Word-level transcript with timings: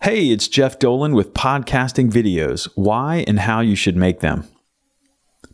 Hey, 0.00 0.30
it's 0.30 0.48
Jeff 0.48 0.78
Dolan 0.78 1.14
with 1.14 1.34
Podcasting 1.34 2.10
Videos 2.10 2.70
Why 2.74 3.22
and 3.28 3.40
How 3.40 3.60
You 3.60 3.76
Should 3.76 3.96
Make 3.96 4.20
Them. 4.20 4.48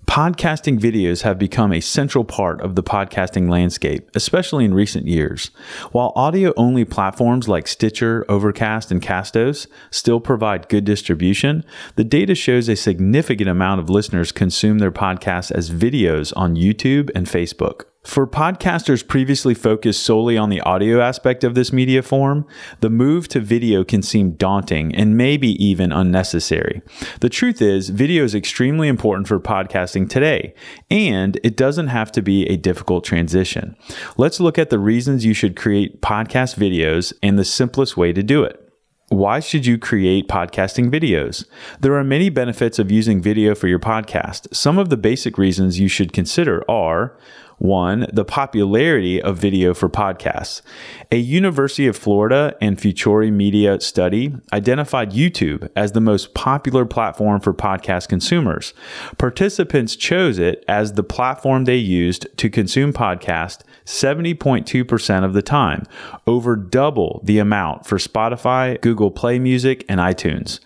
Podcasting 0.07 0.79
videos 0.79 1.23
have 1.23 1.37
become 1.37 1.73
a 1.73 1.81
central 1.81 2.25
part 2.25 2.61
of 2.61 2.77
the 2.77 2.85
podcasting 2.85 3.51
landscape, 3.51 4.09
especially 4.15 4.65
in 4.65 4.73
recent 4.73 5.09
years. 5.09 5.51
While 5.91 6.13
audio 6.15 6.55
only 6.57 6.85
platforms 6.85 7.49
like 7.49 7.67
Stitcher, 7.67 8.25
Overcast, 8.29 8.93
and 8.93 9.03
Castos 9.03 9.67
still 9.91 10.21
provide 10.21 10.69
good 10.69 10.85
distribution, 10.85 11.65
the 11.97 12.05
data 12.05 12.37
shows 12.37 12.69
a 12.69 12.77
significant 12.77 13.51
amount 13.51 13.81
of 13.81 13.91
listeners 13.91 14.31
consume 14.31 14.79
their 14.79 14.93
podcasts 14.93 15.51
as 15.51 15.71
videos 15.73 16.33
on 16.37 16.55
YouTube 16.55 17.11
and 17.17 17.27
Facebook. 17.27 17.87
For 18.07 18.25
podcasters 18.25 19.07
previously 19.07 19.53
focused 19.53 20.05
solely 20.05 20.39
on 20.39 20.49
the 20.49 20.61
audio 20.61 21.01
aspect 21.01 21.43
of 21.43 21.57
this 21.57 21.73
media 21.73 22.03
form, 22.03 22.47
the 22.79 22.89
move 22.89 23.27
to 23.29 23.41
video 23.41 23.83
can 23.83 24.01
seem 24.01 24.31
daunting 24.31 24.95
and 24.95 25.17
maybe 25.17 25.63
even 25.63 25.91
unnecessary. 25.91 26.83
The 27.21 27.29
truth 27.29 27.61
is, 27.61 27.89
video 27.89 28.23
is 28.23 28.33
extremely 28.33 28.87
important 28.87 29.27
for 29.27 29.41
podcasting 29.41 30.09
today, 30.09 30.55
and 30.89 31.41
it 31.43 31.57
doesn't 31.57 31.89
have 31.89 32.13
to 32.13 32.23
be 32.23 32.47
a 32.47 32.57
difficult 32.57 33.03
transition. 33.03 33.77
Let's 34.17 34.39
look 34.39 34.57
at 34.57 34.71
the 34.71 34.79
reasons 34.79 35.25
you 35.25 35.35
should 35.35 35.57
create 35.57 36.01
podcast 36.01 36.57
videos 36.57 37.13
and 37.25 37.37
the 37.37 37.45
simplest 37.45 37.97
way 37.97 38.13
to 38.13 38.23
do 38.23 38.45
it. 38.45 38.63
Why 39.09 39.39
should 39.39 39.67
you 39.67 39.79
create 39.79 40.27
podcasting 40.27 40.91
videos? 40.91 41.47
There 41.79 41.95
are 41.95 42.03
many 42.03 42.29
benefits 42.29 42.81
of 42.81 42.91
using 42.91 43.23
video 43.23 43.55
for 43.55 43.69
your 43.69 43.79
podcast. 43.79 44.53
Some 44.53 44.79
of 44.79 44.91
the 44.91 44.97
basic 44.97 45.39
reasons 45.39 45.79
you 45.79 45.87
should 45.87 46.13
consider 46.13 46.69
are 46.69 47.17
one, 47.59 48.07
the 48.13 48.25
popularity 48.25 49.21
of 49.21 49.39
video 49.39 49.73
for 49.73 49.89
podcasts. 49.89 50.63
A 51.11 51.17
University 51.17 51.87
of 51.87 51.97
Florida 51.97 52.55
and 52.61 52.79
Futuri 52.79 53.33
Media 53.33 53.81
study 53.81 54.35
identified 54.53 55.13
YouTube 55.13 55.69
as 55.75 55.93
the 55.93 56.01
most 56.01 56.35
popular 56.35 56.85
platform 56.85 57.41
for 57.41 57.55
podcast 57.55 58.09
consumers. 58.09 58.75
Participants 59.19 59.97
chose 59.97 60.39
it 60.39 60.65
as 60.69 60.93
the 60.93 61.03
platform 61.03 61.65
they 61.65 61.77
used 61.77 62.27
to 62.37 62.51
consume 62.51 62.93
podcasts 62.93 63.63
70.2% 63.87 65.25
of 65.25 65.33
the 65.33 65.43
time, 65.43 65.85
over 66.27 66.57
double 66.57 67.21
the 67.25 67.39
amount 67.39 67.87
for 67.87 67.99
Spotify, 67.99 68.81
Google 68.81 69.13
Play 69.13 69.39
Music, 69.39 69.85
and 69.89 70.01
iTunes. 70.01 70.59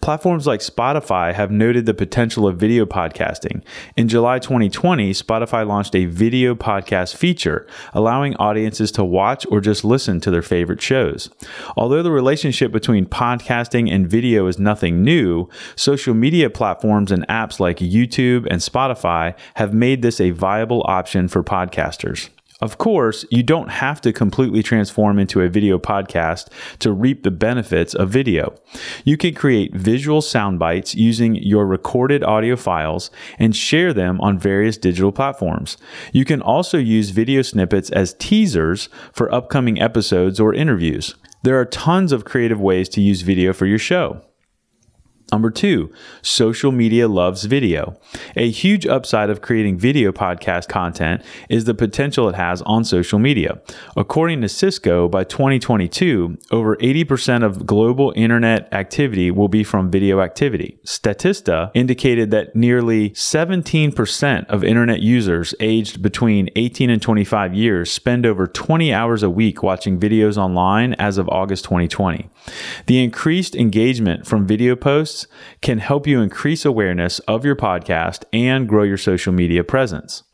Platforms 0.00 0.46
like 0.46 0.60
Spotify 0.60 1.32
have 1.32 1.50
noted 1.50 1.86
the 1.86 1.94
potential 1.94 2.46
of 2.46 2.58
video 2.58 2.84
podcasting. 2.84 3.62
In 3.96 4.08
July 4.08 4.40
2020, 4.40 5.12
Spotify 5.12 5.66
launched 5.66 5.94
a 5.94 6.06
video 6.06 6.25
podcast 6.30 7.16
feature, 7.16 7.66
allowing 7.92 8.34
audiences 8.36 8.90
to 8.92 9.04
watch 9.04 9.46
or 9.50 9.60
just 9.60 9.84
listen 9.84 10.20
to 10.20 10.30
their 10.30 10.42
favorite 10.42 10.80
shows. 10.80 11.30
Although 11.76 12.02
the 12.02 12.10
relationship 12.10 12.72
between 12.72 13.06
podcasting 13.06 13.90
and 13.90 14.08
video 14.08 14.46
is 14.46 14.58
nothing 14.58 15.02
new, 15.02 15.48
social 15.76 16.14
media 16.14 16.50
platforms 16.50 17.10
and 17.12 17.26
apps 17.28 17.60
like 17.60 17.78
YouTube 17.78 18.46
and 18.50 18.60
Spotify 18.60 19.36
have 19.54 19.72
made 19.72 20.02
this 20.02 20.20
a 20.20 20.30
viable 20.30 20.84
option 20.86 21.28
for 21.28 21.42
podcasters. 21.42 22.28
Of 22.62 22.78
course, 22.78 23.26
you 23.30 23.42
don't 23.42 23.68
have 23.68 24.00
to 24.00 24.14
completely 24.14 24.62
transform 24.62 25.18
into 25.18 25.42
a 25.42 25.48
video 25.48 25.78
podcast 25.78 26.48
to 26.78 26.90
reap 26.90 27.22
the 27.22 27.30
benefits 27.30 27.94
of 27.94 28.08
video. 28.08 28.54
You 29.04 29.18
can 29.18 29.34
create 29.34 29.74
visual 29.74 30.22
sound 30.22 30.58
bites 30.58 30.94
using 30.94 31.34
your 31.34 31.66
recorded 31.66 32.24
audio 32.24 32.56
files 32.56 33.10
and 33.38 33.54
share 33.54 33.92
them 33.92 34.18
on 34.22 34.38
various 34.38 34.78
digital 34.78 35.12
platforms. 35.12 35.76
You 36.12 36.24
can 36.24 36.40
also 36.40 36.78
use 36.78 37.10
video 37.10 37.42
snippets 37.42 37.90
as 37.90 38.14
teasers 38.14 38.88
for 39.12 39.32
upcoming 39.34 39.78
episodes 39.80 40.40
or 40.40 40.54
interviews. 40.54 41.14
There 41.42 41.60
are 41.60 41.66
tons 41.66 42.10
of 42.10 42.24
creative 42.24 42.60
ways 42.60 42.88
to 42.90 43.02
use 43.02 43.20
video 43.20 43.52
for 43.52 43.66
your 43.66 43.78
show. 43.78 44.25
Number 45.32 45.50
two, 45.50 45.92
social 46.22 46.70
media 46.70 47.08
loves 47.08 47.44
video. 47.44 47.98
A 48.36 48.48
huge 48.48 48.86
upside 48.86 49.28
of 49.28 49.40
creating 49.40 49.76
video 49.76 50.12
podcast 50.12 50.68
content 50.68 51.20
is 51.48 51.64
the 51.64 51.74
potential 51.74 52.28
it 52.28 52.36
has 52.36 52.62
on 52.62 52.84
social 52.84 53.18
media. 53.18 53.60
According 53.96 54.42
to 54.42 54.48
Cisco, 54.48 55.08
by 55.08 55.24
2022, 55.24 56.38
over 56.52 56.76
80% 56.76 57.42
of 57.42 57.66
global 57.66 58.12
internet 58.14 58.72
activity 58.72 59.32
will 59.32 59.48
be 59.48 59.64
from 59.64 59.90
video 59.90 60.20
activity. 60.20 60.78
Statista 60.86 61.72
indicated 61.74 62.30
that 62.30 62.54
nearly 62.54 63.10
17% 63.10 64.46
of 64.46 64.62
internet 64.62 65.00
users 65.00 65.56
aged 65.58 66.02
between 66.02 66.50
18 66.54 66.88
and 66.88 67.02
25 67.02 67.52
years 67.52 67.90
spend 67.90 68.26
over 68.26 68.46
20 68.46 68.92
hours 68.92 69.24
a 69.24 69.30
week 69.30 69.60
watching 69.60 69.98
videos 69.98 70.36
online 70.36 70.94
as 70.94 71.18
of 71.18 71.28
August 71.30 71.64
2020. 71.64 72.30
The 72.86 73.02
increased 73.02 73.56
engagement 73.56 74.24
from 74.24 74.46
video 74.46 74.76
posts 74.76 75.15
can 75.62 75.78
help 75.78 76.06
you 76.06 76.20
increase 76.20 76.64
awareness 76.64 77.20
of 77.20 77.44
your 77.44 77.56
podcast 77.56 78.24
and 78.32 78.68
grow 78.68 78.82
your 78.82 78.98
social 78.98 79.32
media 79.32 79.62
presence. 79.62 80.24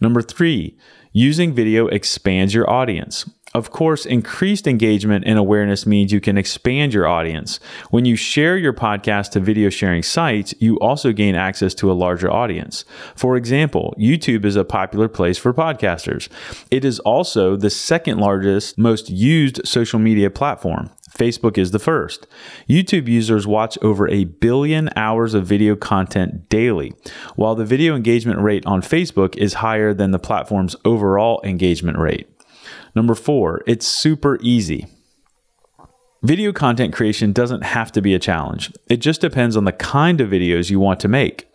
Number 0.00 0.22
three, 0.22 0.76
using 1.12 1.54
video 1.54 1.86
expands 1.88 2.54
your 2.54 2.68
audience. 2.68 3.28
Of 3.56 3.70
course, 3.70 4.04
increased 4.04 4.66
engagement 4.66 5.24
and 5.26 5.38
awareness 5.38 5.86
means 5.86 6.12
you 6.12 6.20
can 6.20 6.36
expand 6.36 6.92
your 6.92 7.06
audience. 7.06 7.58
When 7.88 8.04
you 8.04 8.14
share 8.14 8.58
your 8.58 8.74
podcast 8.74 9.30
to 9.30 9.40
video 9.40 9.70
sharing 9.70 10.02
sites, 10.02 10.54
you 10.58 10.78
also 10.78 11.10
gain 11.10 11.34
access 11.34 11.72
to 11.76 11.90
a 11.90 11.94
larger 11.94 12.30
audience. 12.30 12.84
For 13.14 13.34
example, 13.34 13.94
YouTube 13.98 14.44
is 14.44 14.56
a 14.56 14.64
popular 14.64 15.08
place 15.08 15.38
for 15.38 15.54
podcasters. 15.54 16.28
It 16.70 16.84
is 16.84 16.98
also 16.98 17.56
the 17.56 17.70
second 17.70 18.18
largest, 18.18 18.76
most 18.76 19.08
used 19.08 19.66
social 19.66 19.98
media 19.98 20.28
platform. 20.28 20.90
Facebook 21.08 21.56
is 21.56 21.70
the 21.70 21.78
first. 21.78 22.26
YouTube 22.68 23.08
users 23.08 23.46
watch 23.46 23.78
over 23.80 24.06
a 24.06 24.24
billion 24.24 24.90
hours 24.96 25.32
of 25.32 25.46
video 25.46 25.74
content 25.76 26.50
daily, 26.50 26.92
while 27.36 27.54
the 27.54 27.64
video 27.64 27.96
engagement 27.96 28.38
rate 28.38 28.66
on 28.66 28.82
Facebook 28.82 29.34
is 29.38 29.54
higher 29.54 29.94
than 29.94 30.10
the 30.10 30.18
platform's 30.18 30.76
overall 30.84 31.40
engagement 31.42 31.96
rate. 31.96 32.28
Number 32.96 33.14
four, 33.14 33.62
it's 33.66 33.86
super 33.86 34.38
easy. 34.40 34.86
Video 36.22 36.50
content 36.50 36.94
creation 36.94 37.30
doesn't 37.30 37.62
have 37.62 37.92
to 37.92 38.00
be 38.00 38.14
a 38.14 38.18
challenge. 38.18 38.72
It 38.88 38.96
just 38.96 39.20
depends 39.20 39.54
on 39.54 39.64
the 39.64 39.72
kind 39.72 40.20
of 40.20 40.30
videos 40.30 40.70
you 40.70 40.80
want 40.80 40.98
to 41.00 41.08
make. 41.08 41.46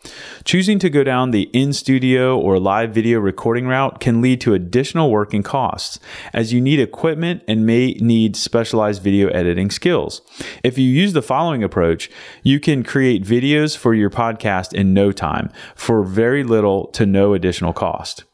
Choosing 0.45 0.77
to 0.79 0.89
go 0.89 1.03
down 1.03 1.31
the 1.31 1.49
in 1.51 1.73
studio 1.73 2.39
or 2.39 2.59
live 2.59 2.93
video 2.93 3.19
recording 3.19 3.65
route 3.65 3.99
can 3.99 4.21
lead 4.21 4.39
to 4.41 4.53
additional 4.53 5.09
work 5.09 5.33
and 5.33 5.43
costs, 5.43 5.99
as 6.31 6.53
you 6.53 6.61
need 6.61 6.79
equipment 6.79 7.41
and 7.47 7.65
may 7.65 7.93
need 7.93 8.35
specialized 8.35 9.01
video 9.01 9.27
editing 9.29 9.71
skills. 9.71 10.21
If 10.63 10.77
you 10.77 10.85
use 10.85 11.13
the 11.13 11.23
following 11.23 11.63
approach, 11.63 12.09
you 12.43 12.59
can 12.59 12.83
create 12.83 13.25
videos 13.25 13.75
for 13.75 13.95
your 13.95 14.11
podcast 14.11 14.73
in 14.73 14.93
no 14.93 15.11
time 15.11 15.49
for 15.75 16.03
very 16.03 16.43
little 16.43 16.87
to 16.89 17.07
no 17.07 17.33
additional 17.33 17.73
cost. 17.73 18.25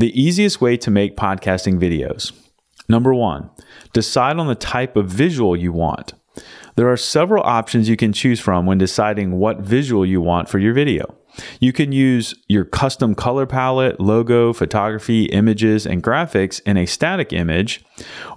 The 0.00 0.18
easiest 0.18 0.62
way 0.62 0.78
to 0.78 0.90
make 0.90 1.14
podcasting 1.14 1.78
videos. 1.78 2.32
Number 2.88 3.12
one, 3.12 3.50
decide 3.92 4.38
on 4.38 4.46
the 4.46 4.54
type 4.54 4.96
of 4.96 5.08
visual 5.08 5.54
you 5.54 5.72
want. 5.72 6.14
There 6.76 6.90
are 6.90 6.96
several 6.96 7.44
options 7.44 7.86
you 7.86 7.98
can 7.98 8.14
choose 8.14 8.40
from 8.40 8.64
when 8.64 8.78
deciding 8.78 9.32
what 9.32 9.60
visual 9.60 10.06
you 10.06 10.22
want 10.22 10.48
for 10.48 10.58
your 10.58 10.72
video. 10.72 11.14
You 11.60 11.72
can 11.72 11.92
use 11.92 12.34
your 12.48 12.64
custom 12.64 13.14
color 13.14 13.46
palette, 13.46 14.00
logo, 14.00 14.52
photography, 14.52 15.24
images, 15.26 15.86
and 15.86 16.02
graphics 16.02 16.60
in 16.66 16.76
a 16.76 16.86
static 16.86 17.32
image, 17.32 17.84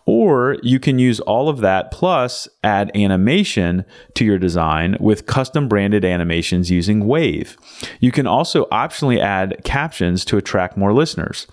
or 0.05 0.57
you 0.61 0.79
can 0.79 0.99
use 0.99 1.19
all 1.21 1.49
of 1.49 1.59
that 1.59 1.91
plus 1.91 2.47
add 2.63 2.91
animation 2.95 3.85
to 4.15 4.25
your 4.25 4.37
design 4.37 4.97
with 4.99 5.25
custom 5.25 5.67
branded 5.67 6.03
animations 6.03 6.69
using 6.69 7.03
Wavve. 7.03 7.55
You 7.99 8.11
can 8.11 8.27
also 8.27 8.65
optionally 8.65 9.19
add 9.19 9.61
captions 9.63 10.25
to 10.25 10.37
attract 10.37 10.77
more 10.77 10.93
listeners. 10.93 11.47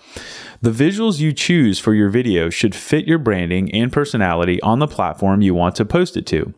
The 0.61 0.69
visuals 0.69 1.19
you 1.19 1.33
choose 1.33 1.79
for 1.79 1.95
your 1.95 2.09
video 2.09 2.51
should 2.51 2.75
fit 2.75 3.07
your 3.07 3.17
branding 3.17 3.73
and 3.73 3.91
personality 3.91 4.61
on 4.61 4.77
the 4.77 4.87
platform 4.87 5.41
you 5.41 5.55
want 5.55 5.75
to 5.75 5.85
post 5.85 6.15
it 6.15 6.27
to. 6.27 6.53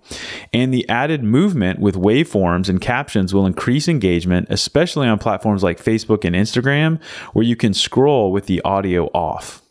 And 0.51 0.73
the 0.73 0.87
added 0.89 1.23
movement 1.23 1.79
with 1.79 1.95
waveforms 1.95 2.67
and 2.67 2.81
captions 2.81 3.33
will 3.33 3.45
increase 3.45 3.87
engagement, 3.87 4.47
especially 4.49 4.72
on 4.75 5.19
platforms 5.19 5.63
like 5.63 5.83
Facebook 5.83 6.25
and 6.25 6.35
Instagram, 6.35 7.01
where 7.33 7.45
you 7.45 7.55
can 7.55 7.73
scroll 7.73 8.31
with 8.31 8.45
the 8.47 8.61
audio 8.61 9.05
off. 9.07 9.63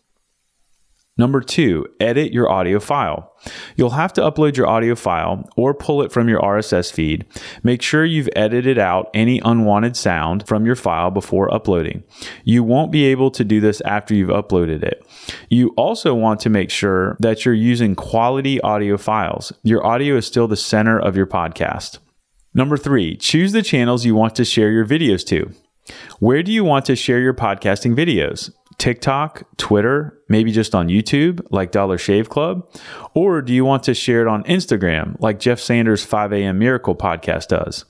Number 1.18 1.42
two, 1.42 1.86
edit 2.00 2.32
your 2.32 2.50
audio 2.50 2.80
file. 2.80 3.34
You'll 3.76 3.90
have 3.90 4.14
to 4.14 4.22
upload 4.22 4.56
your 4.56 4.66
audio 4.66 4.94
file 4.94 5.46
or 5.58 5.74
pull 5.74 6.00
it 6.00 6.10
from 6.10 6.26
your 6.26 6.40
RSS 6.40 6.90
feed. 6.90 7.26
Make 7.62 7.82
sure 7.82 8.02
you've 8.04 8.30
edited 8.34 8.78
out 8.78 9.10
any 9.12 9.38
unwanted 9.44 9.94
sound 9.94 10.46
from 10.48 10.64
your 10.64 10.74
file 10.74 11.10
before 11.10 11.52
uploading. 11.52 12.02
You 12.44 12.64
won't 12.64 12.90
be 12.90 13.04
able 13.04 13.30
to 13.32 13.44
do 13.44 13.60
this 13.60 13.82
after 13.82 14.14
you've 14.14 14.30
uploaded 14.30 14.82
it. 14.82 15.06
You 15.50 15.74
also 15.76 16.14
want 16.14 16.40
to 16.40 16.50
make 16.50 16.70
sure 16.70 17.18
that 17.20 17.44
you're 17.44 17.52
using 17.52 17.94
quality 17.94 18.58
audio 18.62 18.96
files. 18.96 19.52
Your 19.62 19.84
audio 19.84 20.16
is 20.16 20.26
still 20.26 20.48
the 20.48 20.56
center 20.56 20.98
of 20.98 21.14
your 21.14 21.26
podcast. 21.26 21.98
Number 22.54 22.76
three, 22.76 23.16
choose 23.16 23.52
the 23.52 23.62
channels 23.62 24.04
you 24.04 24.14
want 24.14 24.34
to 24.36 24.44
share 24.44 24.70
your 24.70 24.84
videos 24.84 25.24
to. 25.26 25.50
Where 26.18 26.42
do 26.42 26.52
you 26.52 26.64
want 26.64 26.84
to 26.86 26.96
share 26.96 27.20
your 27.20 27.34
podcasting 27.34 27.96
videos? 27.96 28.50
TikTok, 28.78 29.44
Twitter, 29.56 30.18
maybe 30.32 30.50
just 30.50 30.74
on 30.74 30.88
YouTube, 30.88 31.46
like 31.50 31.70
Dollar 31.70 31.98
Shave 31.98 32.28
Club? 32.28 32.68
Or 33.14 33.40
do 33.40 33.52
you 33.52 33.64
want 33.64 33.84
to 33.84 33.94
share 33.94 34.22
it 34.22 34.26
on 34.26 34.42
Instagram, 34.44 35.14
like 35.20 35.38
Jeff 35.38 35.60
Sanders' 35.60 36.04
5 36.04 36.32
a.m. 36.32 36.58
Miracle 36.58 36.96
podcast 36.96 37.48
does? 37.48 37.84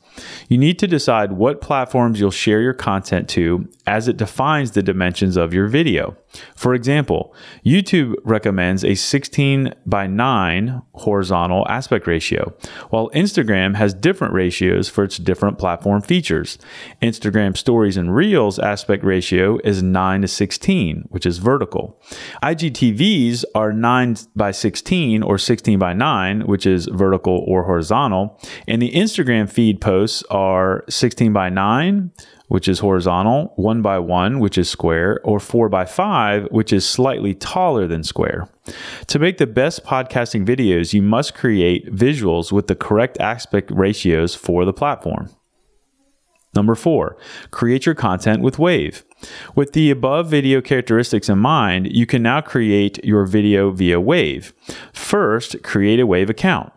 You 0.48 0.58
need 0.58 0.78
to 0.80 0.86
decide 0.86 1.32
what 1.32 1.60
platforms 1.60 2.20
you'll 2.20 2.30
share 2.30 2.60
your 2.60 2.74
content 2.74 3.28
to 3.30 3.68
as 3.86 4.08
it 4.08 4.16
defines 4.16 4.72
the 4.72 4.82
dimensions 4.82 5.36
of 5.36 5.54
your 5.54 5.68
video. 5.68 6.16
For 6.54 6.74
example, 6.74 7.34
YouTube 7.64 8.14
recommends 8.24 8.84
a 8.84 8.94
16 8.94 9.74
by 9.86 10.06
9 10.06 10.82
horizontal 10.94 11.66
aspect 11.68 12.06
ratio, 12.06 12.54
while 12.90 13.10
Instagram 13.10 13.74
has 13.76 13.94
different 13.94 14.34
ratios 14.34 14.88
for 14.88 15.04
its 15.04 15.18
different 15.18 15.58
platform 15.58 16.02
features. 16.02 16.58
Instagram 17.02 17.56
Stories 17.56 17.96
and 17.96 18.14
Reels 18.14 18.58
aspect 18.58 19.04
ratio 19.04 19.58
is 19.64 19.82
9 19.82 20.22
to 20.22 20.28
16, 20.28 21.06
which 21.08 21.26
is 21.26 21.38
vertical. 21.38 22.00
IGTVs 22.42 23.44
are 23.54 23.72
9 23.72 24.16
by 24.36 24.50
16 24.50 25.22
or 25.22 25.38
16 25.38 25.78
by 25.78 25.92
9, 25.92 26.42
which 26.42 26.66
is 26.66 26.86
vertical 26.86 27.44
or 27.46 27.64
horizontal, 27.64 28.38
and 28.66 28.80
the 28.80 28.92
Instagram 28.92 29.50
feed 29.50 29.80
posts 29.80 30.22
are 30.30 30.84
16 30.88 31.32
by 31.32 31.48
9 31.48 32.10
which 32.52 32.68
is 32.68 32.80
horizontal, 32.80 33.50
one 33.56 33.80
by 33.80 33.98
one, 33.98 34.38
which 34.38 34.58
is 34.58 34.68
square, 34.68 35.18
or 35.24 35.40
four 35.40 35.70
by 35.70 35.86
five, 35.86 36.46
which 36.50 36.70
is 36.70 36.86
slightly 36.86 37.34
taller 37.34 37.86
than 37.86 38.04
square. 38.04 38.46
To 39.06 39.18
make 39.18 39.38
the 39.38 39.46
best 39.46 39.86
podcasting 39.86 40.44
videos, 40.44 40.92
you 40.92 41.00
must 41.00 41.34
create 41.34 41.90
visuals 41.94 42.52
with 42.52 42.66
the 42.66 42.74
correct 42.74 43.18
aspect 43.20 43.70
ratios 43.70 44.34
for 44.34 44.66
the 44.66 44.72
platform. 44.74 45.30
Number 46.54 46.74
four, 46.74 47.16
create 47.50 47.86
your 47.86 47.94
content 47.94 48.42
with 48.42 48.56
Wavve. 48.56 49.04
With 49.54 49.72
the 49.72 49.90
above 49.90 50.28
video 50.28 50.60
characteristics 50.60 51.28
in 51.28 51.38
mind, 51.38 51.88
you 51.92 52.04
can 52.04 52.22
now 52.22 52.40
create 52.40 53.02
your 53.04 53.24
video 53.24 53.70
via 53.70 53.98
Wavve. 54.00 54.52
First, 54.92 55.62
create 55.62 55.98
a 55.98 56.06
Wavve 56.06 56.28
account. 56.28 56.72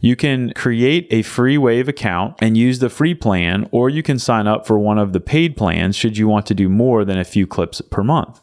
You 0.00 0.16
can 0.16 0.52
create 0.52 1.06
a 1.10 1.22
free 1.22 1.56
Wavve 1.56 1.88
account 1.88 2.34
and 2.40 2.56
use 2.56 2.78
the 2.78 2.90
free 2.90 3.14
plan, 3.14 3.68
or 3.72 3.88
you 3.88 4.02
can 4.02 4.18
sign 4.18 4.46
up 4.46 4.66
for 4.66 4.78
one 4.78 4.98
of 4.98 5.12
the 5.12 5.20
paid 5.20 5.56
plans 5.56 5.96
should 5.96 6.18
you 6.18 6.28
want 6.28 6.46
to 6.46 6.54
do 6.54 6.68
more 6.68 7.04
than 7.04 7.18
a 7.18 7.24
few 7.24 7.46
clips 7.46 7.80
per 7.80 8.02
month. 8.02 8.40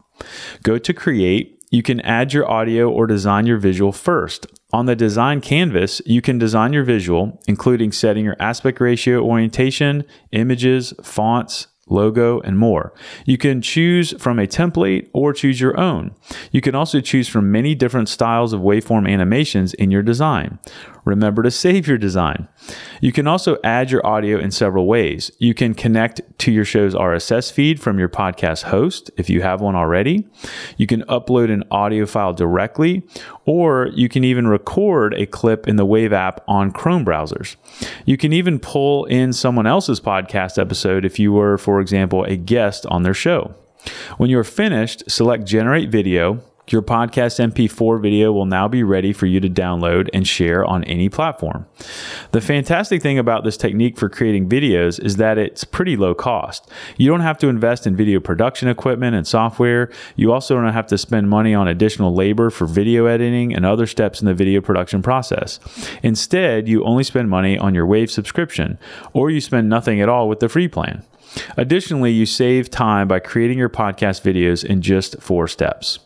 Go 0.64 0.78
to 0.78 0.94
Create. 0.94 1.63
You 1.74 1.82
can 1.82 2.02
add 2.02 2.34
your 2.34 2.48
audio 2.48 2.88
or 2.88 3.08
design 3.08 3.48
your 3.48 3.58
visual 3.58 3.92
first. 3.92 4.46
On 4.72 4.86
the 4.86 4.96
design 4.96 5.42
canvas, 5.42 6.04
you 6.06 6.22
can 6.22 6.38
design 6.38 6.72
your 6.72 6.84
visual, 6.84 7.42
including 7.48 7.92
setting 7.92 8.24
your 8.24 8.36
aspect 8.40 8.80
ratio 8.80 9.24
orientation, 9.24 10.04
images, 10.32 10.94
fonts, 11.02 11.66
logo, 11.88 12.40
and 12.42 12.58
more. 12.58 12.94
You 13.26 13.38
can 13.38 13.62
choose 13.62 14.14
from 14.22 14.40
a 14.40 14.48
template 14.48 15.10
or 15.14 15.34
choose 15.34 15.60
your 15.60 15.80
own. 15.80 16.16
You 16.52 16.62
can 16.62 16.76
also 16.76 17.02
choose 17.02 17.28
from 17.28 17.52
many 17.52 17.76
different 17.76 18.10
styles 18.10 18.54
of 18.54 18.62
waveform 18.62 19.10
animations 19.10 19.74
in 19.74 19.92
your 19.92 20.04
design. 20.04 20.60
Remember 21.06 21.44
to 21.44 21.52
save 21.52 21.88
your 21.88 21.98
design. 21.98 22.48
You 23.02 23.12
can 23.12 23.28
also 23.28 23.58
add 23.64 23.92
your 23.92 24.06
audio 24.08 24.40
in 24.40 24.52
several 24.52 24.88
ways. 24.88 25.32
You 25.38 25.54
can 25.54 25.74
connect 25.74 26.22
to 26.40 26.52
your 26.52 26.64
show's 26.64 26.96
RSS 26.96 27.52
feed 27.52 27.82
from 27.82 28.00
your 28.00 28.08
podcast 28.08 28.64
host 28.64 29.12
if 29.18 29.30
you 29.30 29.42
have 29.42 29.60
one 29.60 29.76
already. 29.76 30.26
You 30.78 30.88
can 30.88 31.02
upload 31.04 31.52
an 31.52 31.66
audio 31.72 32.06
file 32.06 32.34
directly, 32.34 33.04
or 33.46 33.90
you 33.94 34.08
can 34.08 34.24
even 34.24 34.48
record 34.48 35.14
a 35.16 35.26
clip 35.26 35.68
in 35.68 35.76
the 35.76 35.86
Wavve 35.86 36.14
app 36.14 36.42
on 36.48 36.72
Chrome 36.72 37.04
browsers. 37.04 37.58
You 38.06 38.16
can 38.16 38.32
even 38.32 38.60
pull 38.60 39.04
in 39.06 39.34
someone 39.34 39.68
else's 39.68 40.00
podcast 40.00 40.58
episode 40.58 41.04
if 41.04 41.20
you 41.20 41.34
were, 41.34 41.58
for 41.74 41.82
example, 41.82 42.24
a 42.26 42.36
guest 42.36 42.86
on 42.86 43.02
their 43.02 43.16
show. 43.16 43.56
When 44.18 44.30
you 44.30 44.38
are 44.38 44.44
finished, 44.44 45.10
select 45.10 45.44
Generate 45.44 45.90
Video 45.90 46.44
your 46.70 46.82
podcast 46.82 47.40
MP4 47.40 48.02
video 48.02 48.32
will 48.32 48.46
now 48.46 48.70
be 48.70 48.84
ready 48.84 49.12
for 49.12 49.26
you 49.26 49.42
to 49.42 49.50
download 49.50 50.10
and 50.14 50.26
share 50.26 50.64
on 50.64 50.84
any 50.86 51.10
platform. 51.10 51.66
The 52.32 52.40
fantastic 52.40 53.02
thing 53.02 53.20
about 53.20 53.44
this 53.44 53.58
technique 53.58 53.98
for 53.98 54.08
creating 54.08 54.48
videos 54.48 55.04
is 55.04 55.18
that 55.18 55.38
it's 55.38 55.66
pretty 55.66 55.98
low 55.98 56.16
cost. 56.16 56.70
You 56.96 57.10
don't 57.10 57.20
have 57.20 57.38
to 57.40 57.50
invest 57.50 57.86
in 57.86 57.98
video 57.98 58.22
production 58.22 58.70
equipment 58.70 59.14
and 59.14 59.28
software. 59.28 59.92
You 60.16 60.32
also 60.32 60.56
don't 60.56 60.72
have 60.72 60.88
to 60.88 60.98
spend 60.98 61.30
money 61.30 61.54
on 61.54 61.68
additional 61.68 62.16
labor 62.16 62.50
for 62.50 62.66
video 62.66 63.08
editing 63.08 63.54
and 63.54 63.66
other 63.66 63.86
steps 63.86 64.22
in 64.22 64.26
the 64.26 64.34
video 64.34 64.62
production 64.62 65.02
process. 65.02 65.60
Instead, 66.02 66.70
you 66.70 66.86
only 66.86 67.04
spend 67.04 67.30
money 67.30 67.58
on 67.58 67.76
your 67.76 67.86
Wavve 67.86 68.10
subscription, 68.10 68.78
or 69.12 69.30
you 69.30 69.42
spend 69.42 69.68
nothing 69.68 70.00
at 70.00 70.08
all 70.08 70.30
with 70.30 70.40
the 70.40 70.48
free 70.48 70.70
plan. 70.70 71.04
Additionally, 71.58 72.12
you 72.12 72.26
save 72.26 72.70
time 72.70 73.08
by 73.08 73.20
creating 73.20 73.58
your 73.58 73.70
podcast 73.70 74.22
videos 74.22 74.64
in 74.64 74.82
just 74.82 75.22
four 75.22 75.48
steps 75.48 76.00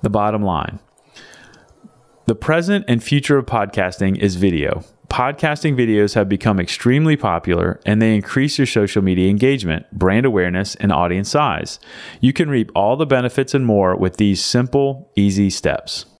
the 0.00 0.10
bottom 0.10 0.42
line. 0.42 0.78
The 2.26 2.34
present 2.34 2.84
and 2.86 3.02
future 3.02 3.38
of 3.38 3.46
podcasting 3.46 4.18
is 4.18 4.36
video. 4.36 4.84
Podcasting 5.08 5.74
videos 5.74 6.14
have 6.14 6.28
become 6.28 6.60
extremely 6.60 7.16
popular 7.16 7.80
and 7.86 8.00
they 8.00 8.14
increase 8.14 8.58
your 8.58 8.66
social 8.66 9.02
media 9.02 9.30
engagement, 9.30 9.90
brand 9.90 10.26
awareness, 10.26 10.74
and 10.74 10.92
audience 10.92 11.30
size. 11.30 11.80
You 12.20 12.34
can 12.34 12.50
reap 12.50 12.70
all 12.74 12.96
the 12.96 13.06
benefits 13.06 13.54
and 13.54 13.64
more 13.64 13.96
with 13.96 14.18
these 14.18 14.44
simple, 14.44 15.10
easy 15.16 15.48
steps. 15.48 16.04